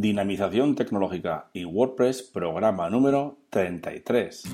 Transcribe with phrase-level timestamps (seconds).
[0.00, 4.44] Dinamización Tecnológica y WordPress, programa número 33.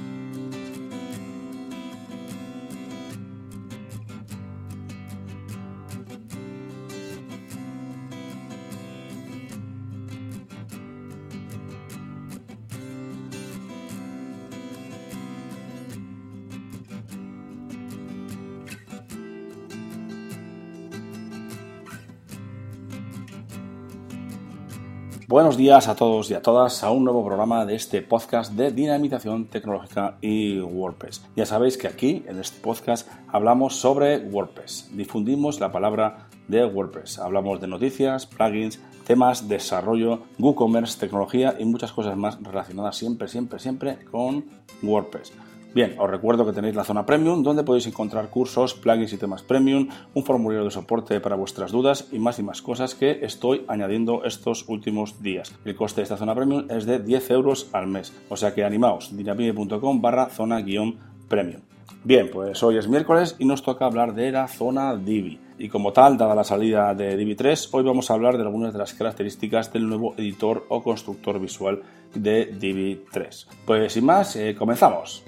[25.34, 28.70] Buenos días a todos y a todas a un nuevo programa de este podcast de
[28.70, 31.26] dinamización tecnológica y WordPress.
[31.34, 37.18] Ya sabéis que aquí en este podcast hablamos sobre WordPress, difundimos la palabra de WordPress,
[37.18, 43.58] hablamos de noticias, plugins, temas, desarrollo, WooCommerce, tecnología y muchas cosas más relacionadas siempre, siempre,
[43.58, 44.44] siempre con
[44.84, 45.32] WordPress.
[45.74, 49.42] Bien, os recuerdo que tenéis la zona premium donde podéis encontrar cursos, plugins y temas
[49.42, 53.64] premium, un formulario de soporte para vuestras dudas y más y más cosas que estoy
[53.66, 55.52] añadiendo estos últimos días.
[55.64, 58.62] El coste de esta zona premium es de 10 euros al mes, o sea que
[58.62, 60.96] animaos, dinamite.com barra zona guion
[61.28, 61.62] premium.
[62.04, 65.40] Bien, pues hoy es miércoles y nos toca hablar de la zona Divi.
[65.56, 68.72] Y como tal, dada la salida de Divi 3, hoy vamos a hablar de algunas
[68.72, 71.80] de las características del nuevo editor o constructor visual
[72.12, 73.48] de Divi 3.
[73.64, 75.22] Pues sin más, eh, comenzamos.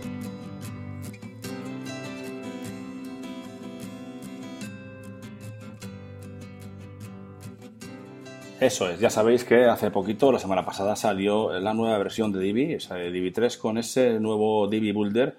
[8.58, 12.40] Eso es, ya sabéis que hace poquito, la semana pasada, salió la nueva versión de
[12.40, 15.36] Divi, de Divi 3, con ese nuevo Divi Builder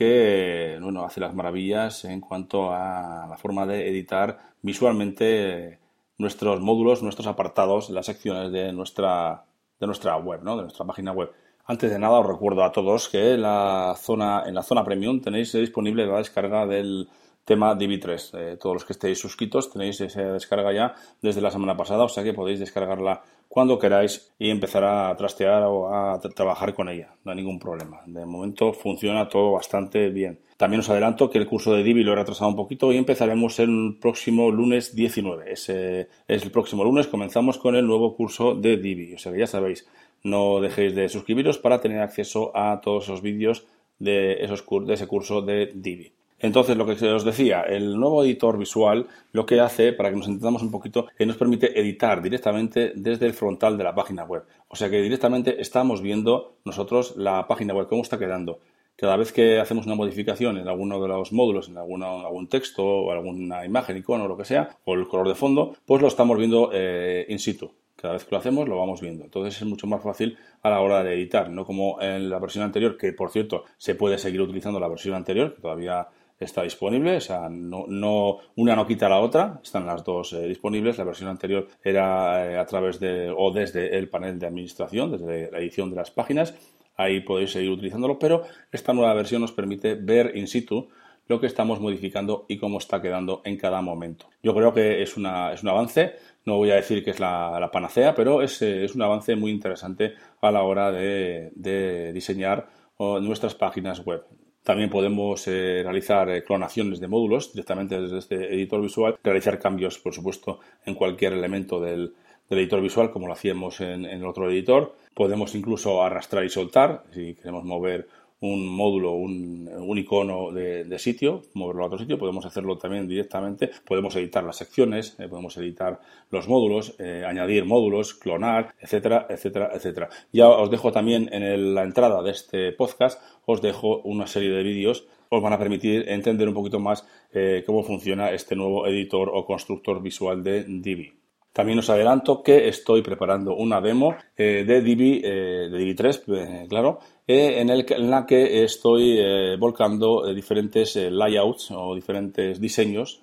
[0.00, 5.78] que bueno, hace las maravillas en cuanto a la forma de editar visualmente
[6.16, 9.44] nuestros módulos, nuestros apartados, las secciones de nuestra,
[9.78, 10.56] de nuestra web, ¿no?
[10.56, 11.30] de nuestra página web.
[11.66, 15.52] Antes de nada os recuerdo a todos que la zona, en la zona premium tenéis
[15.52, 17.06] disponible la descarga del
[17.44, 18.38] tema Divi3.
[18.38, 22.08] Eh, todos los que estéis suscritos tenéis esa descarga ya desde la semana pasada, o
[22.08, 27.14] sea que podéis descargarla cuando queráis y empezar a trastear o a trabajar con ella.
[27.24, 28.00] No hay ningún problema.
[28.06, 30.38] De momento funciona todo bastante bien.
[30.56, 33.58] También os adelanto que el curso de Divi lo he retrasado un poquito y empezaremos
[33.58, 35.52] el próximo lunes 19.
[35.52, 37.08] Ese es el próximo lunes.
[37.08, 39.14] Comenzamos con el nuevo curso de Divi.
[39.14, 39.88] O sea que ya sabéis,
[40.22, 43.66] no dejéis de suscribiros para tener acceso a todos esos vídeos
[43.98, 46.12] de, esos, de ese curso de Divi.
[46.40, 50.26] Entonces, lo que os decía, el nuevo editor visual lo que hace, para que nos
[50.26, 54.44] entendamos un poquito, es nos permite editar directamente desde el frontal de la página web.
[54.68, 58.60] O sea que directamente estamos viendo nosotros la página web, cómo está quedando.
[58.96, 63.10] Cada vez que hacemos una modificación en alguno de los módulos, en algún texto o
[63.10, 66.36] alguna imagen, icono o lo que sea, o el color de fondo, pues lo estamos
[66.38, 67.70] viendo eh, in situ.
[67.96, 69.24] Cada vez que lo hacemos lo vamos viendo.
[69.24, 72.64] Entonces es mucho más fácil a la hora de editar, no como en la versión
[72.64, 76.08] anterior, que por cierto se puede seguir utilizando la versión anterior, que todavía
[76.40, 80.96] está disponible, o sea, no, una no quita la otra, están las dos eh, disponibles.
[80.96, 85.50] La versión anterior era eh, a través de o desde el panel de administración, desde
[85.50, 86.54] la edición de las páginas,
[86.96, 90.88] ahí podéis seguir utilizándolo, pero esta nueva versión nos permite ver in situ
[91.28, 94.26] lo que estamos modificando y cómo está quedando en cada momento.
[94.42, 96.14] Yo creo que es, una, es un avance,
[96.44, 99.52] no voy a decir que es la, panacea, pero es, eh, es, un avance muy
[99.52, 102.68] interesante a la hora de, de diseñar
[102.98, 104.24] nuestras páginas web.
[104.62, 109.98] También podemos eh, realizar eh, clonaciones de módulos directamente desde este editor visual, realizar cambios,
[109.98, 112.14] por supuesto, en cualquier elemento del,
[112.50, 114.96] editor visual, como lo hacíamos en, en, el otro editor.
[115.14, 118.08] Podemos incluso arrastrar y soltar, si queremos mover
[118.40, 123.70] un módulo, un, un icono de, sitio, moverlo a otro sitio, podemos hacerlo también directamente,
[123.86, 129.70] podemos editar las secciones, eh, podemos editar los módulos, eh, añadir módulos, clonar, etcétera, etcétera,
[129.74, 130.08] etcétera.
[130.32, 134.62] Ya os dejo también en la entrada de este podcast, os dejo una serie de
[134.62, 139.30] vídeos os van a permitir entender un poquito más eh, cómo funciona este nuevo editor
[139.32, 141.12] o constructor visual de Divi.
[141.52, 146.22] También os adelanto que estoy preparando una demo de Divi, de Divi 3,
[146.68, 147.00] claro,
[147.32, 153.22] en, el, en la que estoy eh, volcando eh, diferentes eh, layouts o diferentes diseños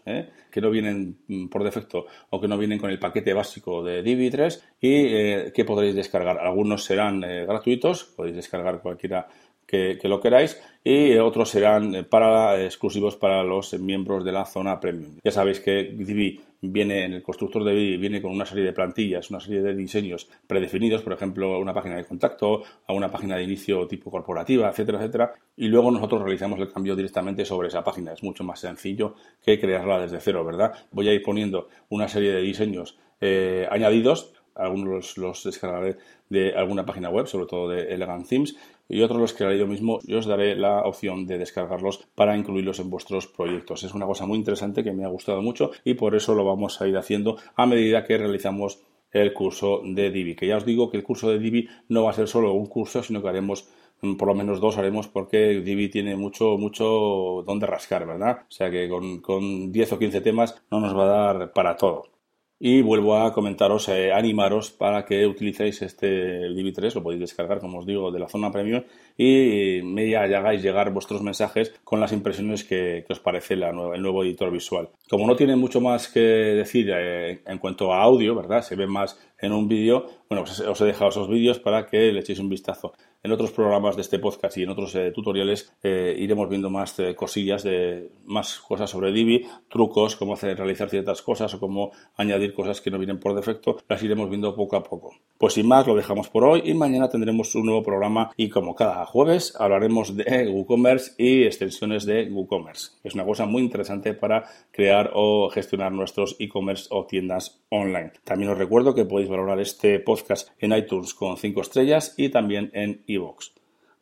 [0.49, 4.01] que no vienen mm, por defecto o que no vienen con el paquete básico de
[4.01, 6.39] Divi 3 y que podréis descargar.
[6.39, 9.27] Algunos serán gratuitos, podéis descargar cualquiera
[9.67, 15.17] que, lo queráis y otros serán para, exclusivos para los miembros de la zona premium.
[15.23, 18.73] Ya sabéis que Divi viene en el constructor de Divi viene con una serie de
[18.73, 23.35] plantillas, una serie de diseños predefinidos, por ejemplo, una página de contacto, a una página
[23.35, 27.83] de inicio tipo corporativa, etcétera, etcétera, y luego nosotros realizamos el cambio directamente sobre esa
[27.83, 28.13] página.
[28.13, 29.15] Es mucho más sencillo
[29.45, 30.73] que crearla desde cero, ¿verdad?
[30.91, 35.97] Voy a ir poniendo una serie de diseños eh, añadidos algunos los, descargaré
[36.29, 38.55] de alguna página web, sobre todo de Elegant Themes,
[38.89, 42.79] y otros los crearé yo mismo y os daré la opción de descargarlos para incluirlos
[42.79, 43.83] en vuestros proyectos.
[43.83, 46.81] Es una cosa muy interesante que me ha gustado mucho y por eso lo vamos
[46.81, 48.79] a ir haciendo a medida que realizamos
[49.11, 50.35] el curso de Divi.
[50.35, 52.67] Que ya os digo que el curso de Divi no va a ser solo un
[52.67, 53.69] curso, sino que haremos
[54.01, 58.45] mm, por lo menos dos haremos porque Divi tiene mucho, mucho donde rascar, ¿verdad?
[58.47, 61.75] O sea que con, con 10 o 15 temas no nos va a dar para
[61.75, 62.16] todo.
[62.59, 67.79] Y vuelvo a comentaros, eh, animaros para que utilicéis este DB3, lo podéis descargar, como
[67.79, 68.83] os digo, de la zona premium
[69.17, 74.51] y me hagáis llegar vuestros mensajes con las impresiones que, os parece el nuevo editor
[74.51, 74.89] visual.
[75.09, 78.61] Como no tiene mucho más que decir eh, en cuanto a audio, ¿verdad?
[78.61, 82.11] Se ve más en un vídeo, bueno, pues os he dejado esos vídeos para que
[82.11, 82.93] le echéis un vistazo.
[83.27, 86.97] En otros programas de este podcast y en otros eh, tutoriales eh, iremos viendo más
[86.99, 91.91] eh, cosillas, de más cosas sobre Divi, trucos, cómo hacer, realizar ciertas cosas o cómo
[92.15, 95.13] añadir cosas que no vienen por defecto, las iremos viendo poco a poco.
[95.37, 98.75] Pues sin más, lo dejamos por hoy y mañana tendremos un nuevo programa y como
[98.75, 102.91] cada jueves hablaremos de WooCommerce y extensiones de WooCommerce.
[103.03, 108.13] Es una cosa muy interesante para crear o gestionar nuestros e-commerce o tiendas online.
[108.23, 112.71] También os recuerdo que podéis valorar este podcast en iTunes con 5 estrellas y también
[112.73, 113.03] en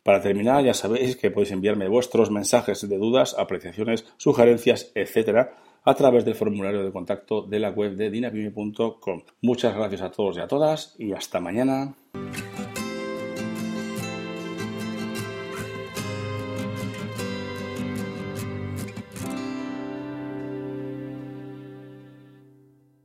[0.03, 5.93] Para terminar, ya sabéis que podéis enviarme vuestros mensajes de dudas, apreciaciones, sugerencias, etcétera, a
[5.95, 9.21] través del formulario de contacto de la web de dinapime.com.
[9.41, 11.95] Muchas gracias a todos y a todas y hasta mañana.